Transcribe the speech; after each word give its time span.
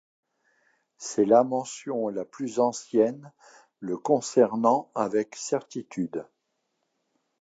C'est 0.97 1.25
la 1.25 1.43
mention 1.43 2.07
la 2.07 2.25
plus 2.25 2.59
ancienne 2.59 3.31
le 3.77 3.97
concernant 3.99 4.89
avec 4.95 5.35
certitude. 5.35 6.25